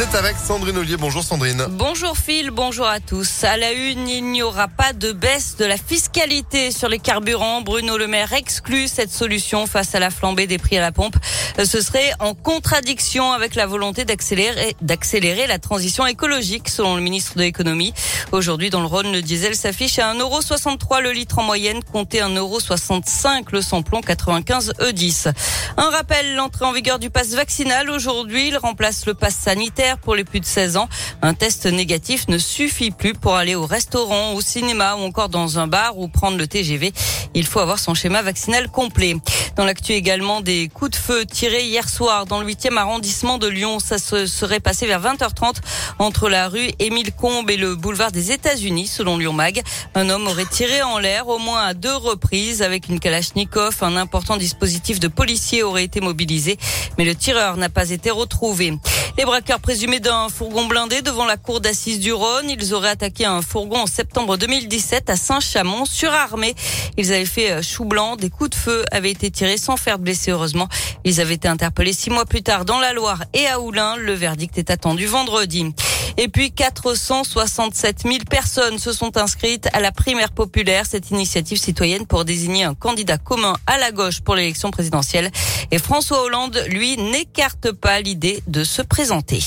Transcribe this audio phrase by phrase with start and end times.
[0.00, 0.96] C'est avec Sandrine Ollier.
[0.96, 1.66] Bonjour Sandrine.
[1.72, 3.44] Bonjour Phil, bonjour à tous.
[3.44, 7.60] À la une, il n'y aura pas de baisse de la fiscalité sur les carburants.
[7.60, 11.16] Bruno Le Maire exclut cette solution face à la flambée des prix à la pompe.
[11.62, 17.36] Ce serait en contradiction avec la volonté d'accélérer, d'accélérer la transition écologique, selon le ministre
[17.36, 17.92] de l'économie.
[18.32, 23.48] Aujourd'hui, dans le Rhône, le diesel s'affiche à 1,63€ le litre en moyenne, comptez 1,65€
[23.52, 25.30] le samplon 95 E10.
[25.76, 30.14] Un rappel, l'entrée en vigueur du pass vaccinal aujourd'hui, il remplace le pass sanitaire pour
[30.14, 30.88] les plus de 16 ans.
[31.22, 35.58] Un test négatif ne suffit plus pour aller au restaurant, au cinéma ou encore dans
[35.58, 36.92] un bar ou prendre le TGV.
[37.34, 39.14] Il faut avoir son schéma vaccinal complet.
[39.56, 43.46] Dans l'actu également, des coups de feu tirés hier soir dans le 8e arrondissement de
[43.46, 43.78] Lyon.
[43.78, 45.56] Ça se serait passé vers 20h30
[45.98, 49.62] entre la rue Émile Combes et le boulevard des États-Unis, selon Lyon Mag.
[49.94, 53.76] Un homme aurait tiré en l'air au moins à deux reprises avec une Kalachnikov.
[53.82, 56.58] Un important dispositif de policiers aurait été mobilisé,
[56.98, 58.72] mais le tireur n'a pas été retrouvé.
[59.18, 63.40] Les braqueurs d'un fourgon blindé devant la cour d'assises du Rhône, ils auraient attaqué un
[63.40, 66.54] fourgon en septembre 2017 à Saint-Chamond, surarmés.
[66.98, 69.98] Ils avaient fait euh, chou blanc, des coups de feu avaient été tirés sans faire
[69.98, 70.68] de blessés heureusement.
[71.04, 73.96] Ils avaient été interpellés six mois plus tard dans la Loire et à Oulin.
[73.96, 75.72] Le verdict est attendu vendredi.
[76.16, 82.06] Et puis 467 000 personnes se sont inscrites à la primaire populaire, cette initiative citoyenne
[82.06, 85.30] pour désigner un candidat commun à la gauche pour l'élection présidentielle.
[85.70, 89.40] Et François Hollande, lui, n'écarte pas l'idée de se présenter.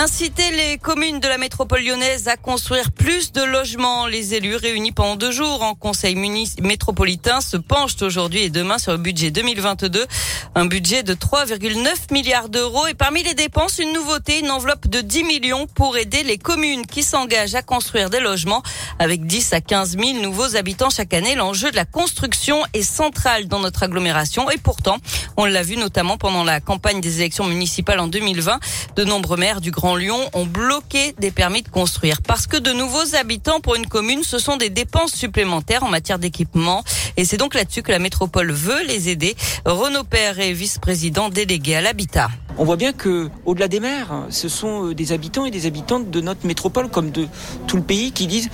[0.00, 4.06] Inciter les communes de la métropole lyonnaise à construire plus de logements.
[4.06, 6.14] Les élus réunis pendant deux jours en conseil
[6.62, 10.06] métropolitain se penchent aujourd'hui et demain sur le budget 2022.
[10.54, 15.00] Un budget de 3,9 milliards d'euros et parmi les dépenses, une nouveauté, une enveloppe de
[15.00, 18.62] 10 millions pour aider les communes qui s'engagent à construire des logements
[19.00, 21.34] avec 10 à 15 000 nouveaux habitants chaque année.
[21.34, 24.98] L'enjeu de la construction est central dans notre agglomération et pourtant,
[25.36, 28.60] on l'a vu notamment pendant la campagne des élections municipales en 2020,
[28.94, 32.72] de nombreux maires du Grand Lyon ont bloqué des permis de construire parce que de
[32.72, 36.82] nouveaux habitants pour une commune, ce sont des dépenses supplémentaires en matière d'équipement.
[37.16, 39.36] Et c'est donc là-dessus que la métropole veut les aider.
[39.64, 42.28] Renaud Père est vice-président délégué à l'habitat.
[42.60, 46.10] On voit bien que, au-delà des maires, ce sont euh, des habitants et des habitantes
[46.10, 47.28] de notre métropole, comme de
[47.68, 48.50] tout le pays, qui disent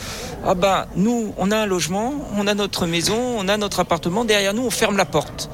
[0.47, 4.27] ah bah nous, on a un logement, on a notre maison, on a notre appartement,
[4.27, 5.49] derrière nous, on ferme la porte.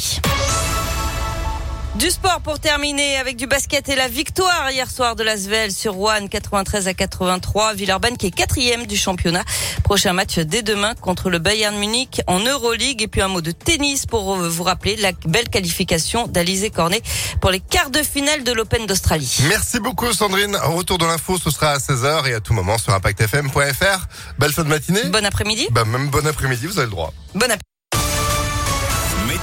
[1.96, 6.00] Du sport pour terminer avec du basket et la victoire hier soir de l'Asvel sur
[6.00, 7.74] One 93 à 83.
[7.74, 9.42] Villeurbanne qui est quatrième du championnat.
[9.82, 13.02] Prochain match dès demain contre le Bayern Munich en Euroleague.
[13.02, 17.02] Et puis un mot de tennis pour vous rappeler la belle qualification d'Alizé Cornet
[17.40, 19.38] pour les quarts de finale de l'Open d'Australie.
[19.48, 20.56] Merci beaucoup Sandrine.
[20.56, 24.06] Retour de l'info, ce sera à 16h et à tout moment sur impactfm.fr.
[24.38, 25.04] Belle fin de matinée.
[25.06, 25.66] Bon après-midi.
[25.72, 27.12] Bah même bon après-midi, vous avez le droit.
[27.34, 27.69] Bon après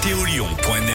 [0.07, 0.66] Météo Lyon.